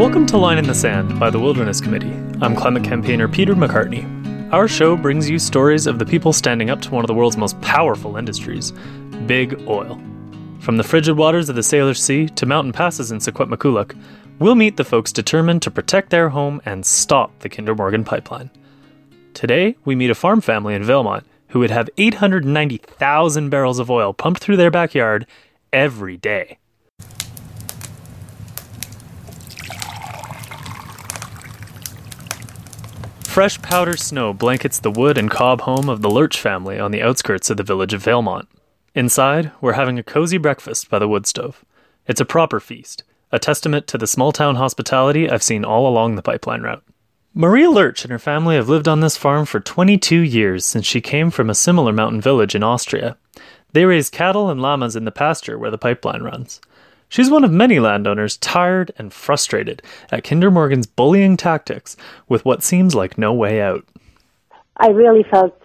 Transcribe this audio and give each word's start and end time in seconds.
Welcome 0.00 0.24
to 0.28 0.38
Line 0.38 0.56
in 0.56 0.66
the 0.66 0.74
Sand 0.74 1.20
by 1.20 1.28
the 1.28 1.38
Wilderness 1.38 1.78
Committee. 1.78 2.14
I'm 2.40 2.56
climate 2.56 2.82
campaigner 2.82 3.28
Peter 3.28 3.54
McCartney. 3.54 4.50
Our 4.50 4.66
show 4.66 4.96
brings 4.96 5.28
you 5.28 5.38
stories 5.38 5.86
of 5.86 5.98
the 5.98 6.06
people 6.06 6.32
standing 6.32 6.70
up 6.70 6.80
to 6.80 6.90
one 6.90 7.04
of 7.04 7.06
the 7.06 7.12
world's 7.12 7.36
most 7.36 7.60
powerful 7.60 8.16
industries 8.16 8.72
big 9.26 9.60
oil. 9.68 10.00
From 10.58 10.78
the 10.78 10.84
frigid 10.84 11.18
waters 11.18 11.50
of 11.50 11.54
the 11.54 11.60
Salish 11.60 11.98
Sea 11.98 12.28
to 12.28 12.46
mountain 12.46 12.72
passes 12.72 13.12
in 13.12 13.18
Secwepemcúlecw, 13.18 13.94
we'll 14.38 14.54
meet 14.54 14.78
the 14.78 14.84
folks 14.84 15.12
determined 15.12 15.60
to 15.60 15.70
protect 15.70 16.08
their 16.08 16.30
home 16.30 16.62
and 16.64 16.86
stop 16.86 17.38
the 17.40 17.50
Kinder 17.50 17.74
Morgan 17.74 18.02
pipeline. 18.02 18.48
Today, 19.34 19.76
we 19.84 19.94
meet 19.94 20.08
a 20.08 20.14
farm 20.14 20.40
family 20.40 20.74
in 20.74 20.82
Valemount 20.82 21.24
who 21.48 21.58
would 21.58 21.70
have 21.70 21.90
890,000 21.98 23.50
barrels 23.50 23.78
of 23.78 23.90
oil 23.90 24.14
pumped 24.14 24.40
through 24.40 24.56
their 24.56 24.70
backyard 24.70 25.26
every 25.74 26.16
day. 26.16 26.56
Fresh 33.40 33.62
powder 33.62 33.96
snow 33.96 34.34
blankets 34.34 34.78
the 34.78 34.90
wood 34.90 35.16
and 35.16 35.30
cob 35.30 35.62
home 35.62 35.88
of 35.88 36.02
the 36.02 36.10
Lurch 36.10 36.38
family 36.38 36.78
on 36.78 36.90
the 36.90 37.00
outskirts 37.00 37.48
of 37.48 37.56
the 37.56 37.62
village 37.62 37.94
of 37.94 38.04
Valemount. 38.04 38.46
Inside, 38.94 39.50
we're 39.62 39.72
having 39.72 39.98
a 39.98 40.02
cozy 40.02 40.36
breakfast 40.36 40.90
by 40.90 40.98
the 40.98 41.08
wood 41.08 41.26
stove. 41.26 41.64
It's 42.06 42.20
a 42.20 42.26
proper 42.26 42.60
feast, 42.60 43.02
a 43.32 43.38
testament 43.38 43.86
to 43.86 43.96
the 43.96 44.06
small 44.06 44.30
town 44.30 44.56
hospitality 44.56 45.30
I've 45.30 45.42
seen 45.42 45.64
all 45.64 45.88
along 45.88 46.16
the 46.16 46.22
pipeline 46.22 46.60
route. 46.60 46.84
Maria 47.32 47.70
Lurch 47.70 48.04
and 48.04 48.12
her 48.12 48.18
family 48.18 48.56
have 48.56 48.68
lived 48.68 48.86
on 48.86 49.00
this 49.00 49.16
farm 49.16 49.46
for 49.46 49.58
22 49.58 50.18
years 50.18 50.66
since 50.66 50.84
she 50.84 51.00
came 51.00 51.30
from 51.30 51.48
a 51.48 51.54
similar 51.54 51.94
mountain 51.94 52.20
village 52.20 52.54
in 52.54 52.62
Austria. 52.62 53.16
They 53.72 53.86
raise 53.86 54.10
cattle 54.10 54.50
and 54.50 54.60
llamas 54.60 54.96
in 54.96 55.06
the 55.06 55.10
pasture 55.10 55.58
where 55.58 55.70
the 55.70 55.78
pipeline 55.78 56.22
runs. 56.22 56.60
She's 57.10 57.28
one 57.28 57.42
of 57.42 57.50
many 57.50 57.80
landowners 57.80 58.36
tired 58.36 58.92
and 58.96 59.12
frustrated 59.12 59.82
at 60.12 60.22
Kinder 60.22 60.48
Morgan's 60.48 60.86
bullying 60.86 61.36
tactics 61.36 61.96
with 62.28 62.44
what 62.44 62.62
seems 62.62 62.94
like 62.94 63.18
no 63.18 63.32
way 63.32 63.60
out. 63.60 63.84
I 64.76 64.90
really 64.90 65.24
felt 65.28 65.60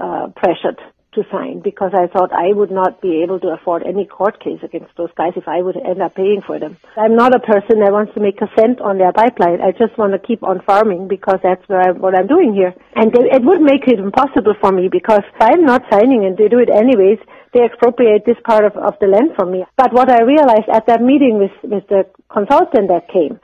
uh, 0.00 0.26
pressured 0.34 0.80
to 1.14 1.22
sign 1.30 1.60
because 1.60 1.92
I 1.92 2.06
thought 2.06 2.32
I 2.32 2.52
would 2.52 2.70
not 2.70 3.00
be 3.00 3.22
able 3.22 3.40
to 3.40 3.48
afford 3.48 3.82
any 3.82 4.06
court 4.06 4.38
case 4.38 4.60
against 4.62 4.94
those 4.96 5.10
guys 5.16 5.34
if 5.36 5.48
I 5.48 5.60
would 5.62 5.76
end 5.76 6.00
up 6.00 6.14
paying 6.14 6.42
for 6.46 6.58
them. 6.58 6.78
I'm 6.96 7.16
not 7.16 7.34
a 7.34 7.40
person 7.40 7.82
that 7.82 7.90
wants 7.90 8.14
to 8.14 8.20
make 8.20 8.40
a 8.40 8.50
cent 8.58 8.80
on 8.80 8.98
their 8.98 9.12
pipeline. 9.12 9.60
I 9.60 9.72
just 9.72 9.98
want 9.98 10.12
to 10.12 10.22
keep 10.22 10.42
on 10.42 10.62
farming 10.62 11.08
because 11.08 11.42
that's 11.42 11.66
what 11.66 11.82
I'm, 11.82 11.98
what 11.98 12.14
I'm 12.14 12.26
doing 12.26 12.54
here. 12.54 12.74
And 12.94 13.10
it 13.10 13.42
would 13.42 13.60
make 13.60 13.90
it 13.90 13.98
impossible 13.98 14.54
for 14.60 14.70
me 14.70 14.88
because 14.90 15.26
if 15.26 15.40
I'm 15.42 15.66
not 15.66 15.82
signing 15.90 16.24
and 16.24 16.38
they 16.38 16.48
do 16.48 16.58
it 16.58 16.70
anyways, 16.70 17.18
they 17.52 17.66
expropriate 17.66 18.22
this 18.24 18.38
part 18.46 18.64
of, 18.64 18.76
of 18.78 18.94
the 19.00 19.10
land 19.10 19.34
from 19.34 19.50
me. 19.50 19.64
But 19.76 19.92
what 19.92 20.10
I 20.10 20.22
realized 20.22 20.70
at 20.72 20.86
that 20.86 21.02
meeting 21.02 21.38
with, 21.42 21.54
with 21.64 21.86
the 21.88 22.06
consultant 22.30 22.86
that 22.86 23.10
came, 23.10 23.40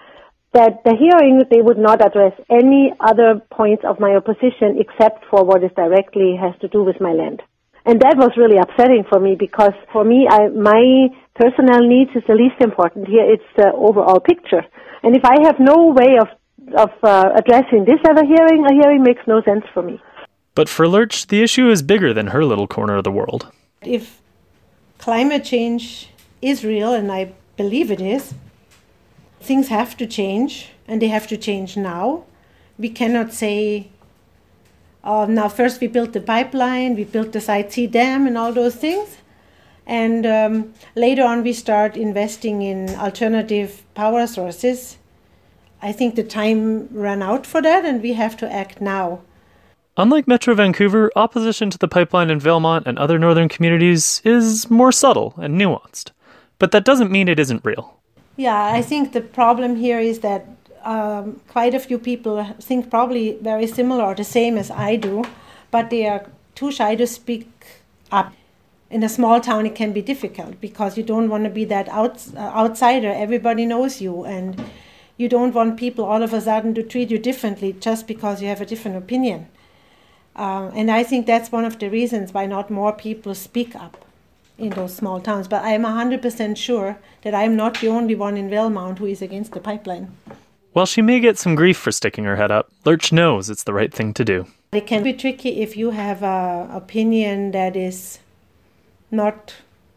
that 0.54 0.84
the 0.84 0.94
hearing 0.96 1.44
they 1.50 1.60
would 1.60 1.78
not 1.78 2.00
address 2.00 2.32
any 2.48 2.92
other 3.00 3.42
points 3.50 3.82
of 3.84 4.00
my 4.00 4.14
opposition 4.14 4.78
except 4.78 5.24
for 5.30 5.44
what 5.44 5.62
is 5.62 5.70
directly 5.76 6.38
has 6.40 6.54
to 6.60 6.68
do 6.68 6.82
with 6.82 7.00
my 7.00 7.12
land. 7.12 7.42
And 7.86 8.00
that 8.00 8.16
was 8.18 8.32
really 8.36 8.58
upsetting 8.58 9.04
for 9.08 9.20
me 9.20 9.36
because 9.38 9.72
for 9.92 10.04
me, 10.04 10.26
I, 10.28 10.48
my 10.48 11.08
personal 11.36 11.86
needs 11.86 12.10
is 12.16 12.24
the 12.26 12.34
least 12.34 12.60
important 12.60 13.06
here. 13.06 13.24
It's 13.24 13.50
the 13.56 13.70
overall 13.72 14.18
picture. 14.18 14.62
And 15.04 15.14
if 15.14 15.24
I 15.24 15.46
have 15.46 15.60
no 15.60 15.94
way 15.94 16.18
of, 16.20 16.28
of 16.76 16.90
uh, 17.04 17.30
addressing 17.36 17.84
this 17.84 18.00
at 18.04 18.18
a 18.18 18.26
hearing, 18.26 18.66
a 18.68 18.74
hearing 18.74 19.04
makes 19.04 19.22
no 19.28 19.40
sense 19.42 19.64
for 19.72 19.82
me. 19.82 20.00
But 20.56 20.68
for 20.68 20.88
Lurch, 20.88 21.28
the 21.28 21.42
issue 21.42 21.70
is 21.70 21.82
bigger 21.82 22.12
than 22.12 22.28
her 22.28 22.44
little 22.44 22.66
corner 22.66 22.96
of 22.96 23.04
the 23.04 23.12
world. 23.12 23.52
If 23.82 24.20
climate 24.98 25.44
change 25.44 26.10
is 26.42 26.64
real, 26.64 26.92
and 26.92 27.12
I 27.12 27.34
believe 27.56 27.92
it 27.92 28.00
is, 28.00 28.34
things 29.40 29.68
have 29.68 29.96
to 29.98 30.06
change, 30.06 30.70
and 30.88 31.00
they 31.00 31.08
have 31.08 31.26
to 31.28 31.36
change 31.36 31.76
now. 31.76 32.24
We 32.78 32.88
cannot 32.88 33.32
say, 33.32 33.90
oh, 35.06 35.24
now 35.24 35.48
first 35.48 35.80
we 35.80 35.86
built 35.86 36.12
the 36.12 36.20
pipeline, 36.20 36.94
we 36.96 37.04
built 37.04 37.32
the 37.32 37.40
Site 37.40 37.72
C 37.72 37.86
dam, 37.86 38.26
and 38.26 38.36
all 38.36 38.52
those 38.52 38.74
things. 38.74 39.16
And 39.86 40.26
um, 40.26 40.74
later 40.96 41.22
on, 41.22 41.42
we 41.44 41.52
start 41.52 41.96
investing 41.96 42.60
in 42.60 42.90
alternative 42.96 43.84
power 43.94 44.26
sources. 44.26 44.98
I 45.80 45.92
think 45.92 46.16
the 46.16 46.24
time 46.24 46.88
ran 46.90 47.22
out 47.22 47.46
for 47.46 47.62
that, 47.62 47.84
and 47.84 48.02
we 48.02 48.14
have 48.14 48.36
to 48.38 48.52
act 48.52 48.80
now. 48.80 49.20
Unlike 49.96 50.28
Metro 50.28 50.54
Vancouver, 50.54 51.10
opposition 51.16 51.70
to 51.70 51.78
the 51.78 51.88
pipeline 51.88 52.28
in 52.28 52.40
Valemount 52.40 52.82
and 52.84 52.98
other 52.98 53.18
northern 53.18 53.48
communities 53.48 54.20
is 54.24 54.68
more 54.68 54.92
subtle 54.92 55.34
and 55.38 55.58
nuanced. 55.58 56.10
But 56.58 56.72
that 56.72 56.84
doesn't 56.84 57.10
mean 57.10 57.28
it 57.28 57.38
isn't 57.38 57.64
real. 57.64 57.98
Yeah, 58.36 58.66
I 58.66 58.82
think 58.82 59.12
the 59.12 59.22
problem 59.22 59.76
here 59.76 59.98
is 59.98 60.20
that 60.20 60.46
um, 60.86 61.40
quite 61.48 61.74
a 61.74 61.80
few 61.80 61.98
people 61.98 62.44
think 62.60 62.90
probably 62.90 63.38
very 63.42 63.66
similar 63.66 64.04
or 64.04 64.14
the 64.14 64.24
same 64.24 64.56
as 64.56 64.70
I 64.70 64.96
do, 64.96 65.24
but 65.72 65.90
they 65.90 66.06
are 66.06 66.26
too 66.54 66.70
shy 66.70 66.94
to 66.94 67.06
speak 67.06 67.50
up. 68.12 68.32
In 68.88 69.02
a 69.02 69.08
small 69.08 69.40
town, 69.40 69.66
it 69.66 69.74
can 69.74 69.92
be 69.92 70.00
difficult 70.00 70.60
because 70.60 70.96
you 70.96 71.02
don't 71.02 71.28
want 71.28 71.42
to 71.42 71.50
be 71.50 71.64
that 71.64 71.88
out, 71.88 72.24
uh, 72.36 72.38
outsider. 72.38 73.10
Everybody 73.10 73.66
knows 73.66 74.00
you, 74.00 74.24
and 74.24 74.64
you 75.16 75.28
don't 75.28 75.52
want 75.52 75.76
people 75.76 76.04
all 76.04 76.22
of 76.22 76.32
a 76.32 76.40
sudden 76.40 76.72
to 76.74 76.84
treat 76.84 77.10
you 77.10 77.18
differently 77.18 77.72
just 77.72 78.06
because 78.06 78.40
you 78.40 78.46
have 78.46 78.60
a 78.60 78.66
different 78.66 78.96
opinion. 78.96 79.48
Um, 80.36 80.70
and 80.74 80.88
I 80.88 81.02
think 81.02 81.26
that's 81.26 81.50
one 81.50 81.64
of 81.64 81.80
the 81.80 81.90
reasons 81.90 82.32
why 82.32 82.46
not 82.46 82.70
more 82.70 82.92
people 82.92 83.34
speak 83.34 83.74
up 83.74 84.04
in 84.56 84.70
those 84.70 84.94
small 84.94 85.20
towns. 85.20 85.48
But 85.48 85.64
I'm 85.64 85.82
100% 85.82 86.56
sure 86.56 86.98
that 87.22 87.34
I'm 87.34 87.56
not 87.56 87.80
the 87.80 87.88
only 87.88 88.14
one 88.14 88.36
in 88.36 88.48
Valemount 88.48 88.98
who 88.98 89.06
is 89.06 89.20
against 89.20 89.50
the 89.50 89.60
pipeline. 89.60 90.16
While 90.76 90.84
she 90.84 91.00
may 91.00 91.20
get 91.20 91.38
some 91.38 91.54
grief 91.54 91.78
for 91.78 91.90
sticking 91.90 92.24
her 92.24 92.36
head 92.36 92.50
up, 92.50 92.70
Lurch 92.84 93.10
knows 93.10 93.48
it's 93.48 93.62
the 93.62 93.72
right 93.72 93.90
thing 93.90 94.12
to 94.12 94.22
do. 94.22 94.46
It 94.72 94.86
can 94.86 95.02
be 95.02 95.14
tricky 95.14 95.62
if 95.62 95.74
you 95.74 95.92
have 95.92 96.22
an 96.22 96.70
opinion 96.70 97.52
that 97.52 97.74
is 97.74 98.18
not 99.10 99.54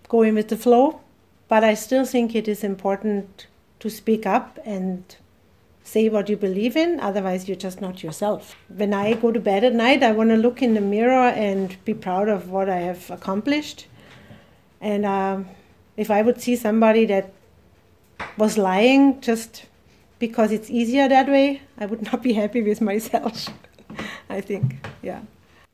going 0.07 0.35
with 0.35 0.47
the 0.47 0.56
flow, 0.56 1.01
but 1.50 1.66
I 1.66 1.73
still 1.73 2.06
think 2.06 2.34
it 2.34 2.47
is 2.47 2.63
important 2.63 3.45
to 3.81 3.90
speak 3.90 4.25
up 4.25 4.57
and 4.63 5.03
say 5.84 6.07
what 6.07 6.29
you 6.29 6.38
believe 6.38 6.78
in, 6.78 7.01
otherwise, 7.01 7.50
you're 7.50 7.57
just 7.57 7.81
not 7.81 8.01
yourself. 8.01 8.56
When 8.69 8.94
I 8.94 9.16
go 9.16 9.34
to 9.34 9.40
bed 9.41 9.66
at 9.66 9.73
night, 9.73 10.01
I 10.01 10.13
want 10.13 10.29
to 10.29 10.38
look 10.38 10.61
in 10.61 10.75
the 10.75 10.88
mirror 10.96 11.28
and 11.28 11.75
be 11.84 11.94
proud 11.94 12.29
of 12.29 12.51
what 12.51 12.69
I 12.69 12.78
have 12.78 13.11
accomplished. 13.11 13.88
And 14.79 15.06
um, 15.06 15.50
if 15.97 16.09
I 16.09 16.22
would 16.22 16.40
see 16.40 16.56
somebody 16.56 17.06
that 17.07 17.34
was 18.38 18.57
lying 18.57 19.19
just 19.19 19.66
because 20.19 20.52
it's 20.52 20.69
easier 20.69 21.07
that 21.09 21.28
way, 21.28 21.62
I 21.78 21.85
would 21.85 22.02
not 22.12 22.22
be 22.22 22.34
happy 22.34 22.62
with 22.62 22.81
myself. 22.81 23.47
I 24.30 24.41
think, 24.41 24.85
yeah. 25.02 25.22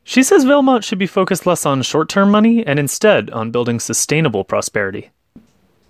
She 0.04 0.22
says 0.22 0.44
Valemount 0.44 0.84
should 0.84 1.00
be 1.00 1.08
focused 1.08 1.46
less 1.46 1.66
on 1.66 1.82
short 1.82 2.08
term 2.08 2.30
money 2.30 2.64
and 2.64 2.78
instead 2.78 3.28
on 3.30 3.50
building 3.50 3.80
sustainable 3.80 4.44
prosperity. 4.44 5.10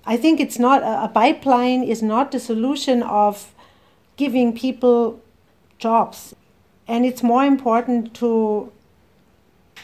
I 0.06 0.16
think 0.16 0.40
it's 0.40 0.58
not 0.58 0.82
a 0.82 1.08
pipeline 1.08 1.82
is 1.82 2.02
not 2.02 2.32
the 2.32 2.40
solution 2.40 3.02
of 3.02 3.52
giving 4.16 4.56
people 4.56 5.20
jobs. 5.78 6.34
And 6.88 7.04
it's 7.04 7.22
more 7.22 7.44
important 7.44 8.14
to 8.14 8.72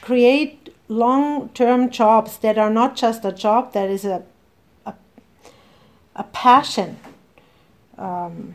create 0.01 0.75
long 0.89 1.49
term 1.51 1.91
jobs 1.91 2.39
that 2.39 2.57
are 2.57 2.71
not 2.71 2.97
just 2.97 3.25
a 3.25 3.33
job, 3.33 3.73
that 3.73 3.91
is 3.91 4.05
a, 4.05 4.23
a, 4.87 4.95
a 6.17 6.25
passion. 6.25 6.99
Um, 7.99 8.55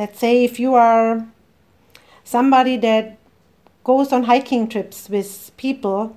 let's 0.00 0.18
say 0.18 0.44
if 0.44 0.58
you 0.58 0.74
are 0.74 1.26
somebody 2.24 2.76
that 2.78 3.18
goes 3.84 4.12
on 4.12 4.24
hiking 4.24 4.66
trips 4.66 5.08
with 5.08 5.52
people 5.56 6.16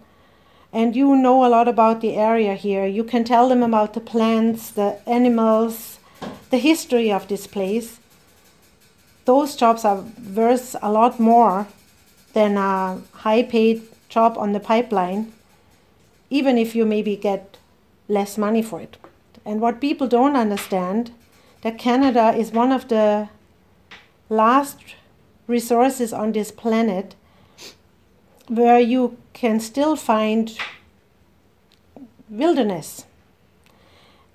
and 0.72 0.96
you 0.96 1.16
know 1.16 1.46
a 1.46 1.50
lot 1.50 1.68
about 1.68 2.02
the 2.02 2.16
area 2.16 2.56
here, 2.56 2.86
you 2.86 3.04
can 3.04 3.24
tell 3.24 3.50
them 3.50 3.62
about 3.62 3.94
the 3.94 4.00
plants, 4.00 4.72
the 4.72 4.98
animals, 5.08 6.00
the 6.50 6.58
history 6.58 7.12
of 7.12 7.28
this 7.28 7.46
place 7.46 8.00
those 9.26 9.56
jobs 9.56 9.86
are 9.86 10.04
worth 10.36 10.76
a 10.82 10.92
lot 10.92 11.20
more 11.20 11.68
than 12.34 12.58
a 12.58 13.02
high 13.14 13.44
paid 13.44 13.82
job 14.10 14.38
on 14.38 14.52
the 14.52 14.60
pipeline, 14.60 15.32
even 16.30 16.58
if 16.58 16.76
you 16.76 16.86
maybe 16.86 17.16
get 17.16 17.58
less 18.08 18.38
money 18.38 18.62
for 18.62 18.82
it. 18.82 18.98
And 19.46 19.62
what 19.62 19.80
people 19.80 20.08
don't 20.08 20.36
understand 20.36 21.12
that 21.62 21.78
Canada 21.78 22.34
is 22.36 22.52
one 22.52 22.72
of 22.72 22.88
the 22.90 23.30
last 24.36 24.80
resources 25.48 26.14
on 26.14 26.32
this 26.32 26.52
planet 26.52 27.16
where 28.48 28.80
you 28.80 29.18
can 29.34 29.60
still 29.60 29.96
find 29.96 30.58
wilderness. 32.30 33.06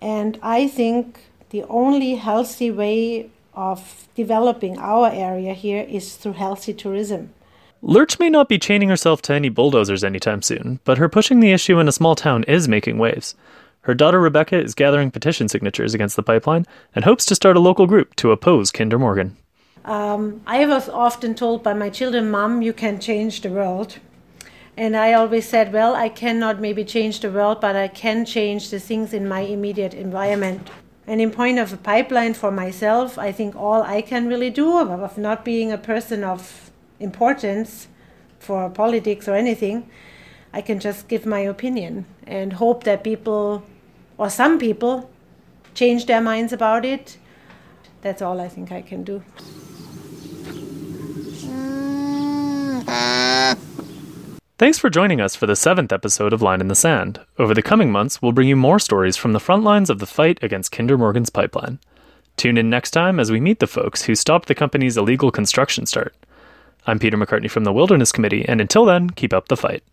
And 0.01 0.39
I 0.43 0.69
think 0.69 1.21
the 1.51 1.65
only 1.65 2.15
healthy 2.15 2.71
way 2.71 3.31
of 3.55 4.09
developing 4.15 4.79
our 4.79 5.11
area 5.11 5.53
here 5.53 5.83
is 5.83 6.17
through 6.17 6.35
healthy 6.35 6.73
tourism. 6.73 7.35
Lurch 7.83 8.19
may 8.19 8.29
not 8.29 8.49
be 8.49 8.59
chaining 8.59 8.89
herself 8.89 9.23
to 9.23 9.35
any 9.35 9.49
bulldozers 9.49 10.03
anytime 10.05 10.43
soon, 10.43 10.81
but 10.85 10.99
her 10.99 11.09
pushing 11.09 11.41
the 11.41 11.53
issue 11.53 11.79
in 11.79 11.89
a 11.89 11.93
small 11.93 12.15
town 12.15 12.45
is 12.45 12.69
making 12.69 12.99
waves. 12.99 13.35
Her 13.83 13.95
daughter 13.95 14.21
Rebecca 14.21 14.61
is 14.61 14.75
gathering 14.75 15.11
petition 15.11 15.49
signatures 15.49 15.95
against 15.95 16.17
the 16.17 16.23
pipeline 16.23 16.67
and 16.95 17.05
hopes 17.05 17.25
to 17.27 17.35
start 17.35 17.57
a 17.57 17.61
local 17.61 17.87
group 17.87 18.15
to 18.17 18.33
oppose 18.33 18.71
Kinder 18.71 18.99
Morgan. 18.99 19.37
Um, 19.89 20.43
I 20.47 20.67
was 20.67 20.91
often 20.91 21.35
told 21.35 21.63
by 21.63 21.73
my 21.73 21.89
children, 21.89 22.31
Mom, 22.31 22.61
you 22.61 22.75
can 22.75 23.01
change 23.01 23.41
the 23.41 23.49
world. 23.49 23.99
And 24.77 24.95
I 24.95 25.15
always 25.15 25.49
said, 25.49 25.73
Well, 25.73 25.95
I 25.95 26.11
cannot 26.11 26.61
maybe 26.61 26.85
change 26.85 27.21
the 27.21 27.31
world, 27.31 27.63
but 27.63 27.75
I 27.75 27.89
can 27.89 28.27
change 28.27 28.69
the 28.69 28.81
things 28.81 29.15
in 29.15 29.27
my 29.27 29.41
immediate 29.41 29.95
environment. 29.95 30.69
And 31.07 31.23
in 31.23 31.31
point 31.31 31.59
of 31.59 31.73
a 31.73 31.79
pipeline 31.79 32.35
for 32.35 32.51
myself, 32.51 33.19
I 33.19 33.33
think 33.33 33.57
all 33.57 33.83
I 33.83 34.03
can 34.03 34.29
really 34.29 34.51
do, 34.51 34.77
of 34.77 35.17
not 35.17 35.43
being 35.43 35.73
a 35.73 35.79
person 35.79 36.23
of 36.23 36.71
importance 37.01 37.89
for 38.39 38.69
politics 38.69 39.27
or 39.27 39.37
anything, 39.37 39.89
I 40.53 40.61
can 40.61 40.81
just 40.81 41.09
give 41.09 41.25
my 41.25 41.41
opinion 41.41 42.05
and 42.27 42.53
hope 42.53 42.85
that 42.85 43.03
people, 43.03 43.65
or 44.19 44.29
some 44.29 44.59
people, 44.59 45.09
change 45.73 46.05
their 46.05 46.21
minds 46.21 46.53
about 46.53 46.85
it. 46.85 47.17
That's 48.03 48.21
all 48.21 48.39
I 48.39 48.49
think 48.49 48.71
I 48.71 48.83
can 48.83 49.03
do. 49.03 49.23
Thanks 54.59 54.77
for 54.77 54.91
joining 54.91 55.21
us 55.21 55.37
for 55.37 55.47
the 55.47 55.55
seventh 55.55 55.93
episode 55.93 56.33
of 56.33 56.43
Line 56.43 56.61
in 56.61 56.67
the 56.67 56.75
Sand. 56.75 57.21
Over 57.39 57.55
the 57.55 57.63
coming 57.63 57.93
months, 57.93 58.21
we'll 58.21 58.33
bring 58.33 58.49
you 58.49 58.57
more 58.57 58.81
stories 58.81 59.17
from 59.17 59.33
the 59.33 59.39
front 59.39 59.63
lines 59.63 59.89
of 59.89 60.01
the 60.01 60.07
fight 60.07 60.37
against 60.43 60.73
Kinder 60.73 60.99
Morgan's 60.99 61.31
pipeline. 61.31 61.79
Tune 62.37 62.59
in 62.59 62.69
next 62.69 62.91
time 62.91 63.21
as 63.21 63.31
we 63.31 63.39
meet 63.39 63.61
the 63.61 63.69
folks 63.69 64.03
who 64.03 64.17
stopped 64.17 64.49
the 64.49 64.57
company's 64.57 64.97
illegal 64.97 65.31
construction 65.31 65.87
start. 65.87 66.13
I'm 66.89 66.99
Peter 66.99 67.17
McCartney 67.17 67.49
from 67.49 67.63
the 67.63 67.73
Wilderness 67.73 68.11
Committee, 68.11 68.45
and 68.49 68.61
until 68.61 68.85
then, 68.85 69.11
keep 69.11 69.33
up 69.33 69.47
the 69.47 69.57
fight. 69.57 69.85